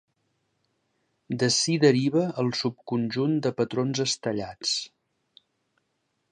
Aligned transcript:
D'ací 1.43 1.75
deriva 1.83 2.23
el 2.45 2.49
subconjunt 2.61 3.37
de 3.47 3.53
patrons 3.63 4.05
estellats. 4.09 4.75